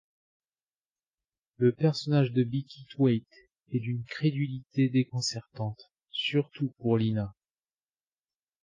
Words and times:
Le 1.57 1.73
personnage 1.75 2.31
de 2.31 2.43
Beaky 2.43 2.87
Twaitte 2.89 3.35
est 3.71 3.79
d’une 3.81 4.03
crédulité 4.05 4.89
déconcertante, 4.89 5.91
surtout 6.09 6.73
pour 6.79 6.97
Lina. 6.97 7.35